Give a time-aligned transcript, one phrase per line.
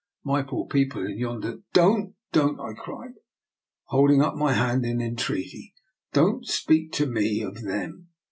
[0.23, 3.11] My poor people in yon der ""Don't, don't," I cried,
[3.89, 5.75] holding up my hand in entreaty."
[6.15, 8.07] Don't speak to me of them.